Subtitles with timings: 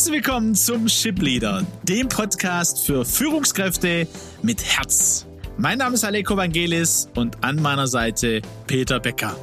[0.00, 4.08] Herzlich willkommen zum Ship Leader, dem Podcast für Führungskräfte
[4.40, 5.26] mit Herz.
[5.58, 9.36] Mein Name ist Aleko Vangelis und an meiner Seite Peter Becker.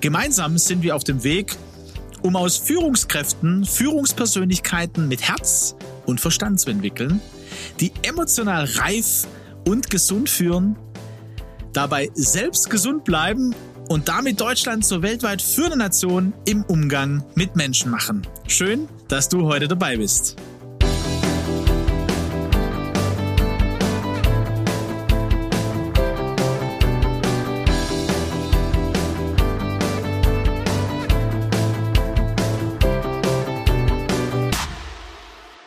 [0.00, 1.56] Gemeinsam sind wir auf dem Weg,
[2.22, 5.74] um aus Führungskräften Führungspersönlichkeiten mit Herz
[6.06, 7.20] und Verstand zu entwickeln,
[7.80, 9.26] die emotional reif
[9.66, 10.76] und gesund führen,
[11.72, 13.52] dabei selbst gesund bleiben
[13.88, 18.24] und damit Deutschland zur weltweit führenden Nation im Umgang mit Menschen machen.
[18.46, 20.36] Schön, dass du heute dabei bist.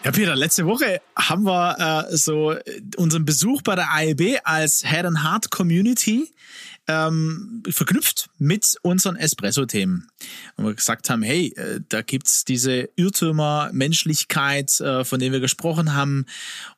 [0.10, 2.56] Ja, Peter, letzte Woche haben wir äh, so
[2.98, 6.34] unseren Besuch bei der AEB als Head and Heart Community
[6.90, 10.08] ähm, verknüpft mit unseren Espresso-Themen.
[10.56, 15.40] Und wir gesagt haben, hey, äh, da gibt's diese Irrtümer, Menschlichkeit, äh, von denen wir
[15.40, 16.26] gesprochen haben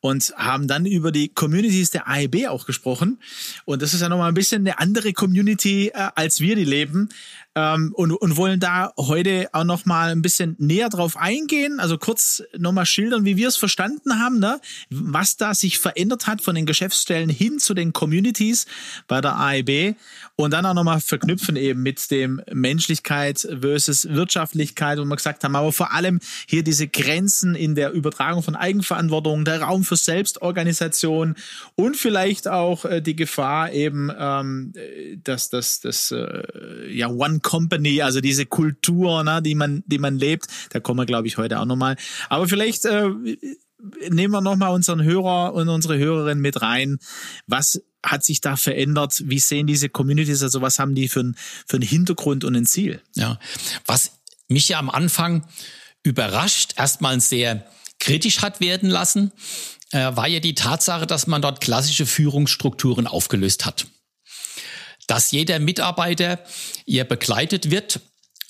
[0.02, 3.20] und haben dann über die Communities der AEB auch gesprochen.
[3.64, 7.08] Und das ist ja nochmal ein bisschen eine andere Community, äh, als wir die leben
[7.56, 11.98] ähm, und, und wollen da heute auch noch mal ein bisschen näher drauf eingehen, also
[11.98, 14.60] kurz noch mal schildern, wie wir es verstanden haben, ne?
[14.90, 18.68] was da sich verändert hat von den Geschäftsstellen hin zu den Communities
[19.08, 19.96] bei der AEB
[20.36, 25.44] und dann auch noch mal verknüpfen eben mit dem Menschlichkeit versus Wirtschaftlichkeit, wo wir gesagt
[25.44, 29.96] haben, aber vor allem hier diese Grenzen in der Übertragung von Eigenverantwortung, der Raum für
[29.96, 31.36] Selbstorganisation
[31.76, 34.74] und vielleicht auch äh, die Gefahr eben, ähm,
[35.24, 40.18] dass das, das äh, ja One Company, also diese Kultur, ne, die man, die man
[40.18, 40.48] lebt.
[40.70, 41.96] Da kommen wir, glaube ich, heute auch nochmal.
[42.30, 43.10] Aber vielleicht äh,
[44.10, 47.00] nehmen wir nochmal unseren Hörer und unsere Hörerin mit rein.
[47.48, 49.24] Was hat sich da verändert?
[49.26, 50.44] Wie sehen diese Communities?
[50.44, 51.36] Also was haben die für, ein,
[51.68, 53.02] für einen Hintergrund und ein Ziel?
[53.16, 53.40] Ja,
[53.86, 55.46] was mich ja am Anfang
[56.04, 57.66] überrascht, erstmal sehr
[58.00, 59.32] kritisch hat werden lassen,
[59.92, 63.88] äh, war ja die Tatsache, dass man dort klassische Führungsstrukturen aufgelöst hat
[65.08, 66.40] dass jeder Mitarbeiter
[66.86, 68.00] ihr begleitet wird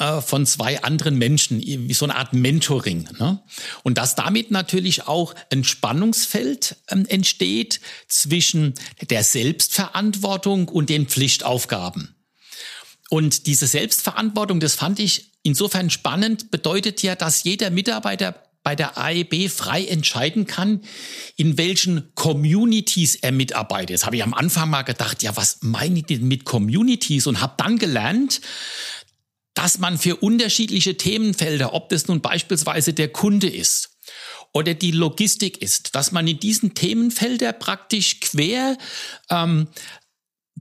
[0.01, 3.07] äh, von zwei anderen Menschen, wie so eine Art Mentoring.
[3.19, 3.39] Ne?
[3.83, 8.73] Und dass damit natürlich auch ein Spannungsfeld ähm, entsteht zwischen
[9.11, 12.15] der Selbstverantwortung und den Pflichtaufgaben.
[13.11, 18.97] Und diese Selbstverantwortung, das fand ich insofern spannend, bedeutet ja, dass jeder Mitarbeiter bei der
[18.97, 20.81] AEB frei entscheiden kann,
[21.35, 23.91] in welchen Communities er mitarbeitet.
[23.91, 27.27] Jetzt habe ich am Anfang mal gedacht, ja, was meine ich denn mit Communities?
[27.27, 28.41] Und habe dann gelernt,
[29.53, 33.97] dass man für unterschiedliche Themenfelder, ob das nun beispielsweise der Kunde ist
[34.53, 38.77] oder die Logistik ist, dass man in diesen Themenfelder praktisch quer
[39.29, 39.67] ähm,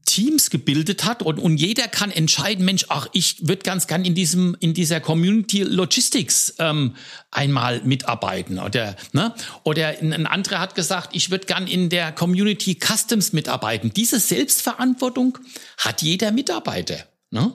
[0.06, 4.14] Teams gebildet hat und, und jeder kann entscheiden, Mensch, ach, ich würde ganz gern in
[4.14, 6.96] diesem in dieser Community Logistics ähm,
[7.30, 12.78] einmal mitarbeiten oder ne oder ein anderer hat gesagt, ich würde gern in der Community
[12.80, 13.92] Customs mitarbeiten.
[13.94, 15.38] Diese Selbstverantwortung
[15.76, 17.04] hat jeder Mitarbeiter.
[17.30, 17.54] Ne?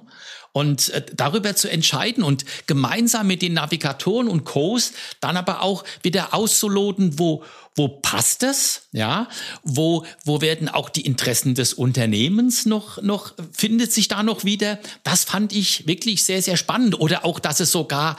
[0.55, 5.83] Und äh, darüber zu entscheiden und gemeinsam mit den Navigatoren und Co's dann aber auch
[6.01, 7.43] wieder auszuloten, wo,
[7.75, 9.27] wo passt es, ja,
[9.63, 14.79] wo, wo werden auch die Interessen des Unternehmens noch, noch, findet sich da noch wieder.
[15.03, 17.01] Das fand ich wirklich sehr, sehr spannend.
[17.01, 18.15] Oder auch, dass es sogar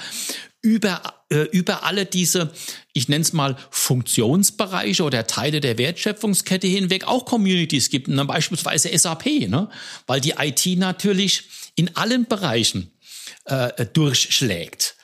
[0.60, 2.52] über, äh, über alle diese,
[2.92, 8.26] ich nenne es mal Funktionsbereiche oder Teile der Wertschöpfungskette hinweg auch Communities gibt, ne?
[8.26, 9.70] beispielsweise SAP, ne?
[10.06, 11.44] weil die IT natürlich
[11.76, 12.90] in allen Bereichen
[13.44, 14.96] äh, durchschlägt.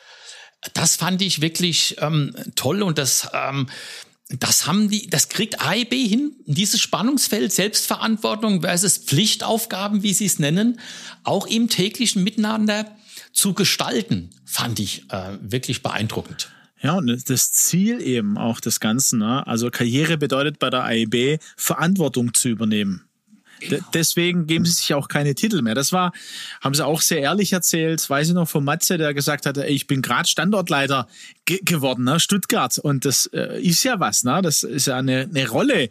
[0.75, 3.69] Das fand ich wirklich ähm, toll und das ähm,
[4.39, 10.39] das haben die, das kriegt AEB hin, dieses Spannungsfeld Selbstverantwortung versus Pflichtaufgaben, wie sie es
[10.39, 10.81] nennen,
[11.23, 12.97] auch im täglichen Miteinander
[13.33, 16.51] zu gestalten, fand ich äh, wirklich beeindruckend.
[16.83, 19.47] Ja, und das Ziel eben auch des Ganzen, ne?
[19.47, 23.05] also Karriere bedeutet bei der AEB Verantwortung zu übernehmen.
[23.95, 25.75] Deswegen geben sie sich auch keine Titel mehr.
[25.75, 26.13] Das war,
[26.61, 29.87] haben sie auch sehr ehrlich erzählt, weiß ich noch von Matze, der gesagt hat, ich
[29.87, 31.09] bin gerade Standortleiter
[31.45, 32.79] ge geworden, ne, Stuttgart.
[32.79, 34.41] Und das äh, ist ja was, ne?
[34.43, 35.89] Das ist ja eine, eine Rolle.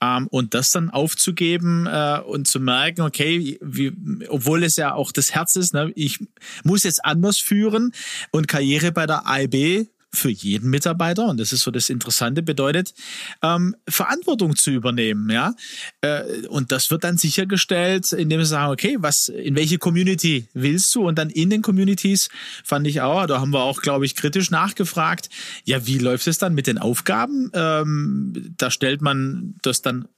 [0.00, 3.92] Ähm, und das dann aufzugeben äh, und zu merken, okay, wie,
[4.28, 6.18] obwohl es ja auch das Herz ist, ne, ich
[6.64, 7.92] muss jetzt anders führen
[8.30, 12.94] und Karriere bei der AIB für jeden Mitarbeiter, und das ist so das Interessante, bedeutet,
[13.42, 15.54] ähm, Verantwortung zu übernehmen, ja.
[16.00, 20.94] Äh, und das wird dann sichergestellt, indem sie sagen, okay, was, in welche Community willst
[20.94, 21.06] du?
[21.06, 22.28] Und dann in den Communities
[22.64, 25.28] fand ich auch, da haben wir auch, glaube ich, kritisch nachgefragt,
[25.64, 27.50] ja, wie läuft es dann mit den Aufgaben?
[27.52, 30.08] Ähm, da stellt man das dann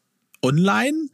[0.42, 1.08] online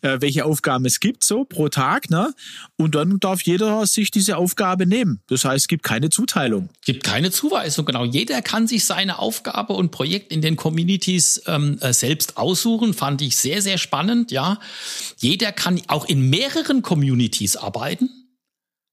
[0.00, 2.32] äh, welche Aufgaben es gibt, so pro Tag, ne?
[2.76, 5.20] Und dann darf jeder sich diese Aufgabe nehmen.
[5.28, 6.68] Das heißt, es gibt keine Zuteilung.
[6.80, 8.04] Es gibt keine Zuweisung, genau.
[8.04, 12.94] Jeder kann sich seine Aufgabe und Projekt in den Communities ähm, äh, selbst aussuchen.
[12.94, 14.60] Fand ich sehr, sehr spannend, ja.
[15.16, 18.10] Jeder kann auch in mehreren Communities arbeiten.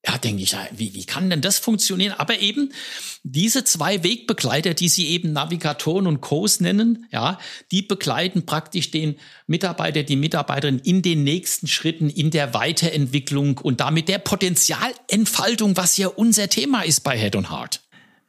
[0.08, 2.14] Ja, denke ich, wie, wie kann denn das funktionieren?
[2.18, 2.72] Aber eben
[3.24, 7.40] diese zwei Wegbegleiter, die Sie eben Navigatoren und Co's nennen, ja,
[7.72, 9.16] die begleiten praktisch den
[9.48, 15.98] Mitarbeiter, die Mitarbeiterin in den nächsten Schritten in der Weiterentwicklung und damit der Potenzialentfaltung, was
[15.98, 17.82] ja unser Thema ist bei Head und Heart.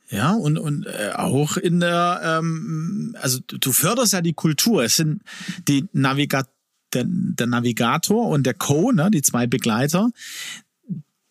[0.09, 4.85] Ja, und, und äh, auch in der, ähm, also du förderst ja die Kultur.
[4.85, 5.21] Es sind
[5.69, 6.49] die Navigat
[6.93, 10.11] der, der Navigator und der Co, ne, die zwei Begleiter,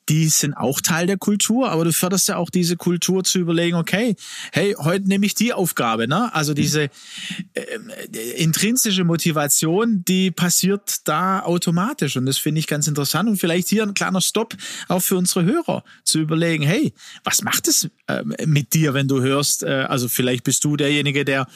[0.10, 3.75] die sind auch Teil der Kultur, aber du förderst ja auch diese Kultur zu überlegen,
[3.75, 4.16] okay,
[4.52, 6.34] hey, heute nehme ich die Aufgabe, ne?
[6.34, 6.90] Also diese
[7.54, 7.66] äh,
[8.38, 13.84] intrinsische Motivation, die passiert da automatisch und das finde ich ganz interessant und vielleicht hier
[13.84, 14.56] ein kleiner Stopp
[14.88, 16.94] auch für unsere Hörer zu überlegen, hey,
[17.24, 21.25] was macht es äh, mit dir, wenn du hörst, äh, also vielleicht bist du derjenige,
[21.25, 21.48] der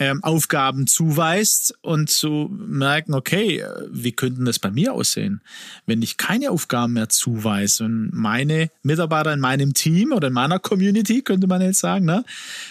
[0.00, 5.40] ähm, Aufgaben zuweist und zu merken, okay, äh, wie könnten das bei mir aussehen,
[5.86, 10.58] wenn ich keine Aufgaben mehr zuweise und meine Mitarbeiter in meinem Team oder in meiner
[10.58, 12.24] Community, könnte man jetzt sagen, ne,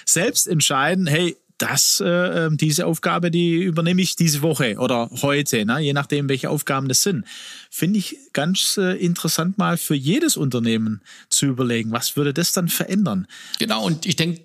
[0.06, 2.08] selbst entscheiden, hey, das, äh,
[2.46, 6.90] ähm, diese Aufgabe, die übernehme ich diese Woche oder heute, ne, je nachdem, welche Aufgaben
[6.90, 7.26] das sind.
[7.70, 12.68] Finde ich ganz äh, interessant mal für jedes Unternehmen zu überlegen, was würde das dann
[12.68, 13.28] verändern?
[13.60, 14.42] Genau, und ich denke,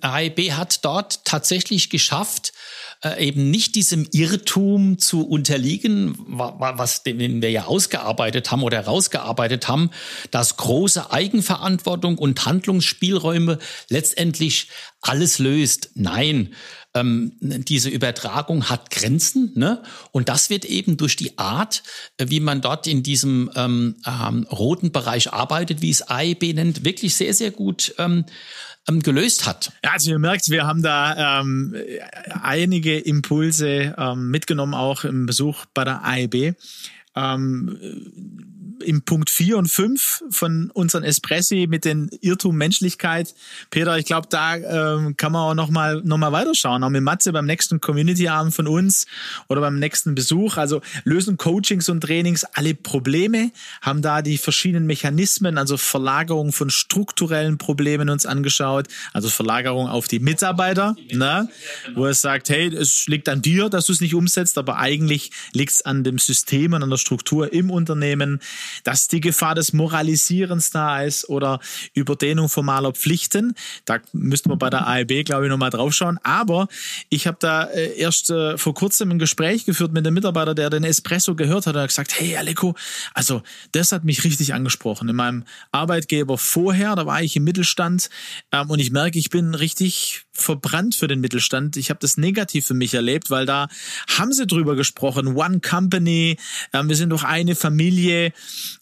[0.00, 2.52] AIB hat dort tatsächlich geschafft,
[3.04, 9.68] äh, eben nicht diesem Irrtum zu unterliegen, was den wir ja ausgearbeitet haben oder rausgearbeitet
[9.68, 9.90] haben,
[10.30, 13.58] dass große Eigenverantwortung und Handlungsspielräume
[13.88, 14.68] letztendlich
[15.00, 15.90] alles löst.
[15.94, 16.54] Nein,
[16.94, 19.82] ähm, diese Übertragung hat Grenzen, ne?
[20.10, 21.82] Und das wird eben durch die Art,
[22.16, 26.84] äh, wie man dort in diesem ähm, ähm, roten Bereich arbeitet, wie es AIB nennt,
[26.84, 28.24] wirklich sehr, sehr gut ähm,
[28.88, 29.72] ähm, gelöst hat.
[29.84, 31.74] Ja, also ihr merkt, wir haben da ähm,
[32.42, 36.54] einige Impulse ähm, mitgenommen, auch im Besuch bei der AEB.
[37.14, 37.78] Ähm,
[38.82, 43.34] im Punkt 4 und 5 von unseren Espressi mit den Irrtum Menschlichkeit.
[43.70, 46.82] Peter, ich glaube, da ähm, kann man auch nochmal noch mal weiterschauen.
[46.84, 49.06] Auch mit Matze beim nächsten Community-Abend von uns
[49.48, 50.56] oder beim nächsten Besuch.
[50.56, 53.50] Also lösen Coachings und Trainings alle Probleme,
[53.82, 60.08] haben da die verschiedenen Mechanismen, also Verlagerung von strukturellen Problemen uns angeschaut, also Verlagerung auf
[60.08, 61.48] die Mitarbeiter, ne?
[61.94, 65.30] wo er sagt, hey, es liegt an dir, dass du es nicht umsetzt, aber eigentlich
[65.52, 68.40] liegt es an dem System und an der Struktur im Unternehmen
[68.84, 71.60] dass die Gefahr des Moralisierens da ist oder
[71.94, 73.54] Überdehnung formaler Pflichten.
[73.84, 76.18] Da müssten wir bei der ALB, glaube ich, nochmal drauf schauen.
[76.22, 76.68] Aber
[77.08, 80.70] ich habe da äh, erst äh, vor kurzem ein Gespräch geführt mit einem Mitarbeiter, der
[80.70, 81.76] den Espresso gehört hat.
[81.76, 82.74] Er hat gesagt, hey Aleko,
[83.14, 83.42] also
[83.72, 85.08] das hat mich richtig angesprochen.
[85.08, 88.10] In meinem Arbeitgeber vorher, da war ich im Mittelstand
[88.52, 91.76] ähm, und ich merke, ich bin richtig verbrannt für den Mittelstand.
[91.76, 93.68] Ich habe das negativ für mich erlebt, weil da
[94.16, 95.36] haben sie drüber gesprochen.
[95.36, 96.38] One Company,
[96.72, 98.32] ähm, wir sind doch eine Familie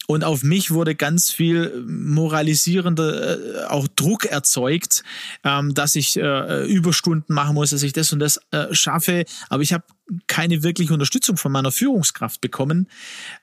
[0.07, 5.03] und auf mich wurde ganz viel moralisierender äh, auch Druck erzeugt,
[5.43, 9.25] ähm, dass ich äh, Überstunden machen muss, dass ich das und das äh, schaffe.
[9.49, 9.83] Aber ich habe
[10.27, 12.87] keine wirkliche Unterstützung von meiner Führungskraft bekommen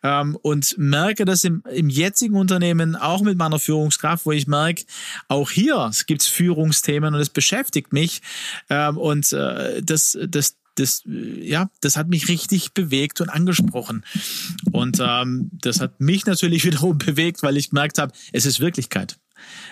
[0.03, 4.85] ähm, und merke das im, im jetzigen Unternehmen auch mit meiner Führungskraft, wo ich merke,
[5.29, 8.23] auch hier gibt es Führungsthemen und es beschäftigt mich
[8.71, 14.05] ähm, und äh, das, das das, ja, das hat mich richtig bewegt und angesprochen.
[14.73, 19.17] Und ähm, das hat mich natürlich wiederum bewegt, weil ich gemerkt habe, es ist Wirklichkeit.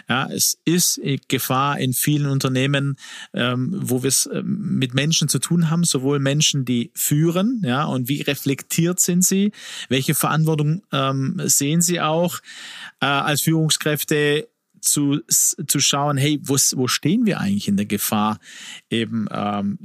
[0.09, 2.97] Ja, es ist Gefahr in vielen Unternehmen,
[3.35, 7.85] ähm, wo wir es ähm, mit Menschen zu tun haben, sowohl Menschen, die führen, ja,
[7.85, 9.53] und wie reflektiert sind sie,
[9.89, 12.39] welche Verantwortung ähm, sehen sie auch
[13.01, 14.49] äh, als Führungskräfte
[14.83, 18.39] zu, zu schauen, hey, wo, wo stehen wir eigentlich in der Gefahr,
[18.91, 19.79] eben ähm,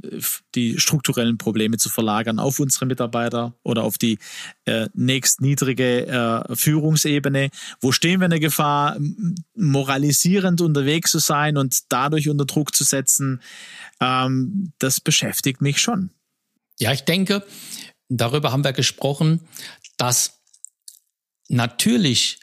[0.54, 4.18] die strukturellen Probleme zu verlagern auf unsere Mitarbeiter oder auf die
[4.64, 7.50] äh, nächstniedrige äh, Führungsebene?
[7.80, 8.98] Wo stehen wir in der Gefahr,
[9.54, 13.40] moralisierend unterwegs zu sein und dadurch unter Druck zu setzen?
[14.00, 16.10] Ähm, das beschäftigt mich schon.
[16.80, 17.44] Ja, ich denke,
[18.08, 19.40] darüber haben wir gesprochen,
[19.96, 20.40] dass
[21.48, 22.40] natürlich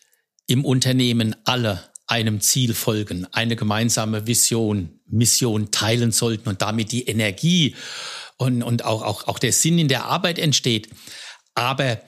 [0.47, 7.07] im Unternehmen alle einem Ziel folgen, eine gemeinsame Vision, Mission teilen sollten und damit die
[7.07, 7.75] Energie
[8.37, 10.89] und, und auch, auch, auch der Sinn in der Arbeit entsteht.
[11.55, 12.01] Aber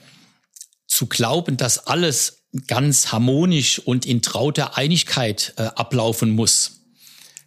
[0.86, 6.82] zu glauben, dass alles ganz harmonisch und in trauter Einigkeit äh, ablaufen muss,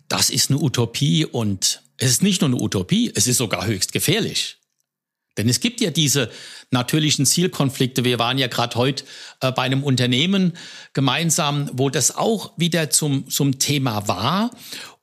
[0.08, 3.94] das ist eine Utopie und es ist nicht nur eine Utopie, es ist sogar höchst
[3.94, 4.61] gefährlich.
[5.38, 6.30] Denn es gibt ja diese
[6.72, 8.04] natürlichen Zielkonflikte.
[8.04, 9.06] Wir waren ja gerade heute
[9.40, 10.58] äh, bei einem Unternehmen
[10.94, 14.52] gemeinsam, wo das auch wieder zum, zum Thema war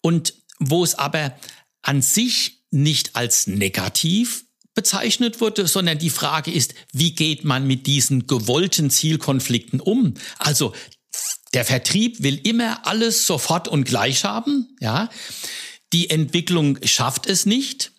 [0.01, 1.37] und wo es aber
[1.83, 4.45] an sich nicht als negativ
[4.75, 10.15] bezeichnet wurde, sondern die Frage ist, wie geht man mit diesen gewollten Zielkonflikten um?
[10.39, 10.73] Also
[11.55, 15.09] der Vertrieb will immer alles sofort und gleich haben, ja.
[15.95, 17.93] Die Entwicklung schafft es nicht.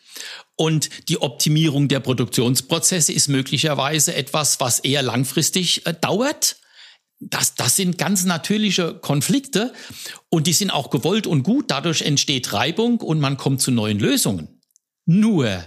[0.60, 6.58] Und die Optimierung der Produktionsprozesse ist möglicherweise etwas, was eher langfristig äh, dauert.
[7.22, 9.72] Das, das sind ganz natürliche Konflikte
[10.28, 11.72] und die sind auch gewollt und gut.
[11.72, 14.60] Dadurch entsteht Reibung und man kommt zu neuen Lösungen.
[15.06, 15.64] Nur,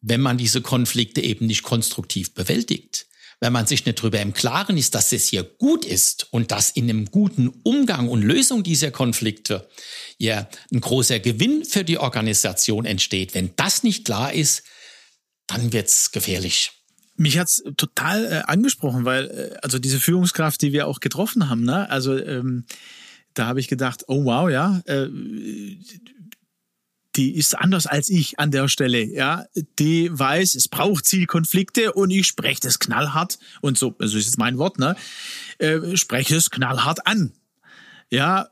[0.00, 3.08] wenn man diese Konflikte eben nicht konstruktiv bewältigt,
[3.42, 6.70] wenn man sich nicht darüber im Klaren ist, dass es hier gut ist und dass
[6.70, 9.68] in einem guten Umgang und Lösung dieser Konflikte
[10.16, 13.34] ja ein großer Gewinn für die Organisation entsteht.
[13.34, 14.62] Wenn das nicht klar ist,
[15.48, 16.70] dann wird's gefährlich.
[17.16, 21.64] Mich hat's total äh, angesprochen, weil äh, also diese Führungskraft, die wir auch getroffen haben,
[21.64, 22.64] ne, also ähm,
[23.34, 25.08] da habe ich gedacht, oh wow, ja, äh,
[27.16, 29.44] die ist anders als ich an der Stelle, ja.
[29.78, 34.38] Die weiß, es braucht Zielkonflikte und ich spreche das knallhart und so, also ist jetzt
[34.38, 34.96] mein Wort, ne,
[35.58, 37.32] äh, spreche es knallhart an.
[38.10, 38.48] Ja,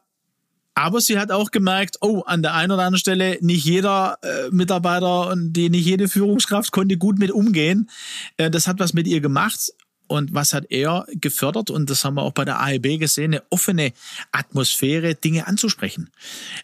[0.74, 4.50] aber sie hat auch gemerkt, oh, an der einen oder anderen Stelle nicht jeder äh,
[4.50, 7.90] Mitarbeiter und die nicht jede Führungskraft konnte gut mit umgehen.
[8.36, 9.72] Äh, das hat was mit ihr gemacht
[10.10, 11.70] und was hat er gefördert?
[11.70, 13.92] Und das haben wir auch bei der AEB gesehen, eine offene
[14.32, 16.10] Atmosphäre, Dinge anzusprechen,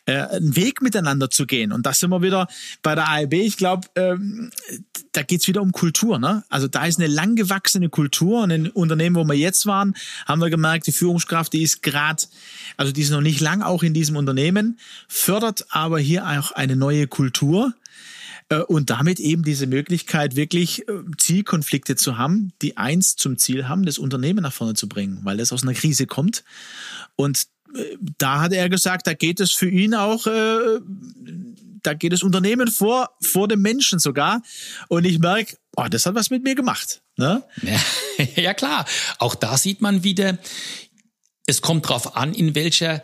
[0.05, 1.71] äh, einen Weg miteinander zu gehen.
[1.71, 2.49] Und das sind wir wieder
[2.83, 3.35] bei der AEB.
[3.35, 4.51] Ich glaube, ähm,
[5.13, 6.19] da geht's wieder um Kultur.
[6.19, 6.43] Ne?
[6.49, 8.43] Also da ist eine langgewachsene Kultur.
[8.43, 9.95] Und in Unternehmen, wo wir jetzt waren,
[10.27, 12.25] haben wir gemerkt, die Führungskraft, die ist gerade,
[12.77, 14.77] also die ist noch nicht lang auch in diesem Unternehmen,
[15.07, 17.75] fördert aber hier auch eine neue Kultur
[18.55, 23.85] und damit eben diese Möglichkeit, wirklich äh, Zielkonflikte zu haben, die eins zum Ziel haben,
[23.85, 26.45] das Unternehmen nach vorne zu bringen, weil das aus einer Krise kommt.
[27.17, 30.81] Und äh, da hat er gesagt, da geht es für ihn auch, äh,
[31.83, 34.43] da geht das Unternehmen vor, vor dem Menschen sogar.
[34.89, 37.03] Und ich merke, oh, das hat was mit mir gemacht.
[37.17, 37.43] Ne?
[37.63, 37.81] Ja,
[38.43, 38.85] ja klar,
[39.19, 40.39] auch da sieht man wieder,
[41.47, 43.03] es kommt drauf an, in welcher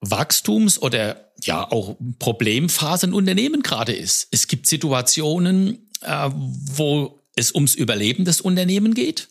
[0.00, 4.28] Wachstums- oder ja auch Problemphase ein Unternehmen gerade ist.
[4.30, 9.28] Es gibt Situationen, äh, wo es ums Überleben des Unternehmens geht,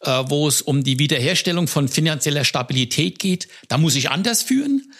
[0.00, 3.48] äh, wo es um die Wiederherstellung von finanzieller Stabilität geht.
[3.68, 4.92] Da muss ich anders führen.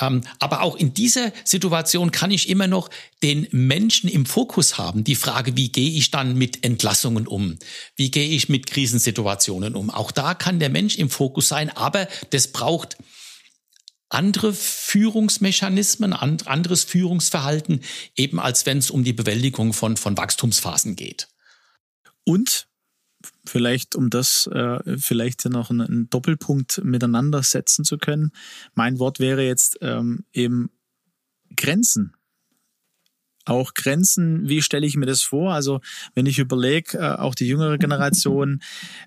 [0.00, 2.90] Ähm, aber auch in dieser Situation kann ich immer noch
[3.22, 5.04] den Menschen im Fokus haben.
[5.04, 7.58] Die Frage, wie gehe ich dann mit Entlassungen um?
[7.94, 9.90] Wie gehe ich mit Krisensituationen um?
[9.90, 12.96] Auch da kann der Mensch im Fokus sein, aber das braucht
[14.14, 17.80] andere Führungsmechanismen, anderes Führungsverhalten,
[18.16, 21.28] eben als wenn es um die Bewältigung von, von Wachstumsphasen geht.
[22.24, 22.68] Und
[23.44, 28.32] vielleicht, um das äh, vielleicht noch einen, einen, Doppelpunkt miteinander setzen zu können,
[28.74, 30.70] mein Wort wäre jetzt ähm, eben
[31.56, 32.14] Grenzen
[33.44, 35.52] auch Grenzen, wie stelle ich mir das vor?
[35.52, 35.80] Also
[36.14, 38.60] wenn ich überlege, äh, auch die jüngere Generation,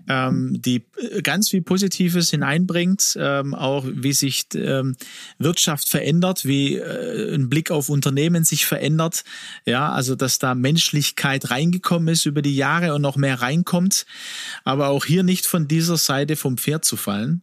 [0.07, 4.95] ähm, die äh, ganz viel Positives hineinbringt, ähm, auch wie sich ähm,
[5.39, 9.23] Wirtschaft verändert, wie äh, ein Blick auf Unternehmen sich verändert,
[9.65, 14.05] ja, also dass da Menschlichkeit reingekommen ist über die Jahre und noch mehr reinkommt,
[14.63, 17.41] aber auch hier nicht von dieser Seite vom Pferd zu fallen,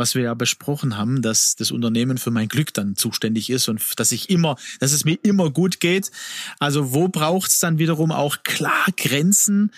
[0.00, 3.80] was wir ja besprochen haben, dass das Unternehmen für mein Glück dann zuständig ist und
[4.00, 6.10] dass ich immer, dass es mir immer gut geht.
[6.58, 9.70] Also wo braucht es dann wiederum auch klar Grenzen?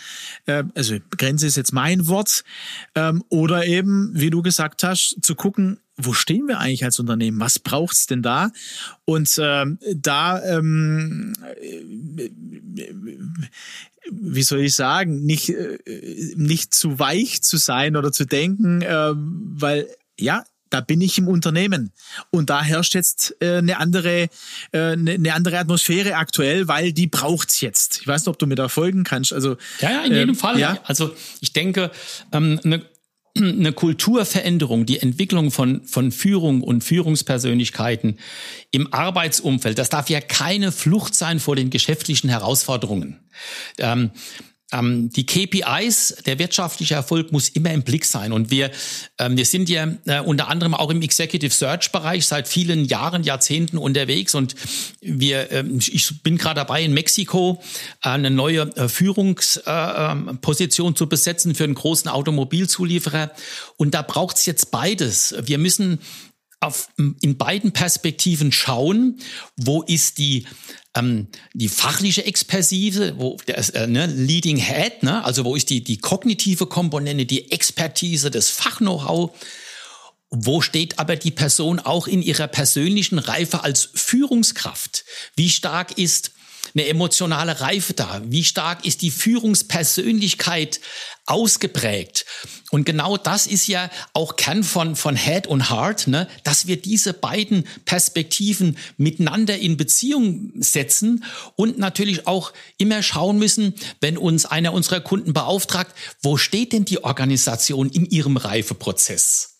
[0.46, 2.44] Äh, also Grenze ist jetzt mein Wort.
[2.94, 7.40] Ähm, oder eben, wie du gesagt hast, zu gucken, wo stehen wir eigentlich als Unternehmen?
[7.40, 8.50] Was braucht's denn da?
[9.04, 11.34] Und ähm, da, ähm,
[14.10, 15.78] wie soll ich sagen, nicht, äh,
[16.36, 21.28] nicht zu weich zu sein oder zu denken, äh, weil ja, da bin ich im
[21.28, 21.92] Unternehmen.
[22.30, 24.28] Und da herrscht jetzt äh, eine andere,
[24.72, 28.00] äh, eine, eine andere Atmosphäre aktuell, weil die braucht's jetzt.
[28.00, 29.32] Ich weiß nicht, ob du mir da folgen kannst.
[29.32, 30.58] Also ja, ja in jedem äh, Fall.
[30.58, 30.78] Ja.
[30.84, 31.90] Also ich denke,
[32.32, 32.86] ähm, eine,
[33.36, 38.18] eine Kulturveränderung, die Entwicklung von, von Führung und Führungspersönlichkeiten
[38.70, 43.20] im Arbeitsumfeld, das darf ja keine Flucht sein vor den geschäftlichen Herausforderungen.
[43.78, 44.10] Ähm,
[44.72, 48.32] ähm, die KPIs, der wirtschaftliche Erfolg muss immer im Blick sein.
[48.32, 48.70] Und wir,
[49.18, 53.22] ähm, wir sind ja äh, unter anderem auch im Executive Search Bereich seit vielen Jahren,
[53.22, 54.34] Jahrzehnten unterwegs.
[54.34, 54.54] Und
[55.00, 57.62] wir, äh, ich bin gerade dabei, in Mexiko
[58.00, 63.30] eine neue äh, Führungsposition äh, ähm, zu besetzen für einen großen Automobilzulieferer.
[63.76, 65.34] Und da braucht es jetzt beides.
[65.42, 65.98] Wir müssen
[66.62, 69.18] auf, in beiden Perspektiven schauen,
[69.56, 70.46] wo ist die
[70.94, 75.82] ähm, die fachliche Expertise, wo der äh, ne, Leading Head, ne, also wo ist die,
[75.82, 79.30] die kognitive Komponente, die Expertise, das Fach-Know-how.
[80.34, 85.04] Wo steht aber die Person auch in ihrer persönlichen Reife als Führungskraft?
[85.36, 86.32] Wie stark ist
[86.74, 88.22] eine emotionale Reife da?
[88.24, 90.80] Wie stark ist die Führungspersönlichkeit
[91.26, 92.26] ausgeprägt?
[92.70, 96.28] Und genau das ist ja auch Kern von, von Head und Heart, ne?
[96.44, 101.24] dass wir diese beiden Perspektiven miteinander in Beziehung setzen
[101.56, 106.84] und natürlich auch immer schauen müssen, wenn uns einer unserer Kunden beauftragt, wo steht denn
[106.84, 109.51] die Organisation in ihrem Reifeprozess?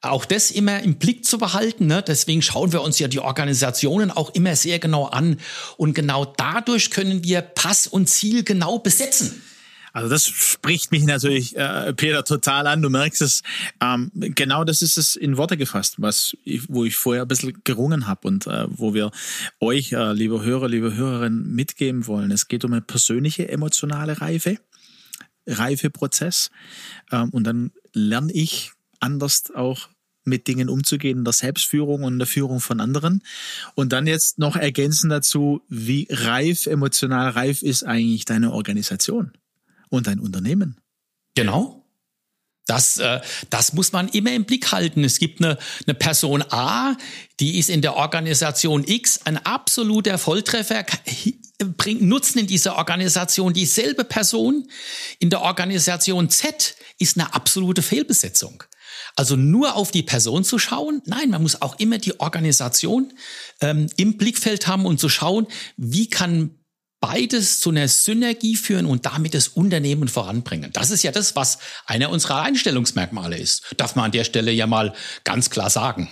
[0.00, 1.86] Auch das immer im Blick zu behalten.
[1.86, 2.04] Ne?
[2.06, 5.40] Deswegen schauen wir uns ja die Organisationen auch immer sehr genau an.
[5.76, 9.42] Und genau dadurch können wir Pass und Ziel genau besetzen.
[9.92, 12.82] Also das spricht mich natürlich, äh, Peter, total an.
[12.82, 13.42] Du merkst es.
[13.80, 17.60] Ähm, genau das ist es in Worte gefasst, was ich, wo ich vorher ein bisschen
[17.64, 19.10] gerungen habe und äh, wo wir
[19.58, 22.30] euch, äh, liebe Hörer, liebe Hörerinnen, mitgeben wollen.
[22.30, 24.58] Es geht um eine persönliche emotionale Reife,
[25.48, 26.50] Reifeprozess.
[27.10, 29.88] Ähm, und dann lerne ich anders auch
[30.24, 33.22] mit Dingen umzugehen in der Selbstführung und in der Führung von anderen.
[33.74, 39.32] Und dann jetzt noch ergänzen dazu, wie reif, emotional reif ist eigentlich deine Organisation
[39.88, 40.76] und dein Unternehmen.
[41.34, 41.84] Genau.
[42.66, 45.02] Das, äh, das muss man immer im Blick halten.
[45.02, 46.96] Es gibt eine, eine Person A,
[47.40, 50.84] die ist in der Organisation X ein absoluter Volltreffer,
[51.78, 53.54] bringt Nutzen in dieser Organisation.
[53.54, 54.68] Dieselbe Person
[55.18, 58.62] in der Organisation Z ist eine absolute Fehlbesetzung.
[59.16, 61.02] Also nur auf die Person zu schauen.
[61.06, 63.12] Nein, man muss auch immer die Organisation
[63.60, 65.46] ähm, im Blickfeld haben und zu schauen,
[65.76, 66.58] wie kann
[67.00, 70.72] beides zu einer Synergie führen und damit das Unternehmen voranbringen.
[70.72, 73.74] Das ist ja das, was einer unserer Einstellungsmerkmale ist.
[73.76, 76.10] Darf man an der Stelle ja mal ganz klar sagen.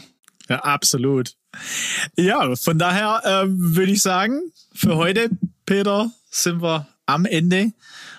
[0.49, 1.33] Ja, absolut.
[2.17, 5.31] Ja, von daher äh, würde ich sagen, für heute,
[5.65, 7.73] Peter, sind wir am Ende.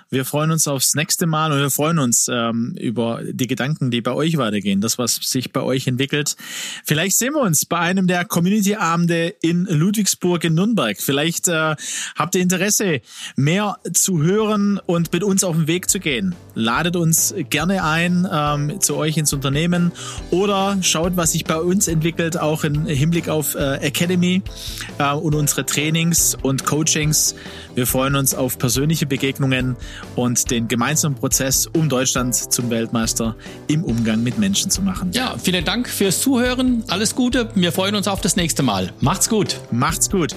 [0.09, 3.99] Wir freuen uns aufs nächste Mal und wir freuen uns ähm, über die Gedanken, die
[3.99, 6.37] bei euch weitergehen, das, was sich bei euch entwickelt.
[6.85, 10.95] Vielleicht sehen wir uns bei einem der Community-Abende in Ludwigsburg in Nürnberg.
[11.01, 11.75] Vielleicht äh,
[12.15, 13.01] habt ihr Interesse,
[13.35, 16.36] mehr zu hören und mit uns auf den Weg zu gehen.
[16.55, 19.91] Ladet uns gerne ein ähm, zu euch ins Unternehmen
[20.32, 24.41] oder schaut, was sich bei uns entwickelt, auch im Hinblick auf äh, Academy
[24.99, 27.36] äh, und unsere Trainings und Coachings.
[27.75, 29.75] Wir freuen uns auf persönliche Begegnungen
[30.15, 33.36] und den gemeinsamen Prozess, um Deutschland zum Weltmeister
[33.67, 35.12] im Umgang mit Menschen zu machen.
[35.13, 36.83] Ja, vielen Dank fürs Zuhören.
[36.88, 37.49] Alles Gute.
[37.55, 38.91] Wir freuen uns auf das nächste Mal.
[38.99, 39.60] Macht's gut.
[39.71, 40.36] Macht's gut.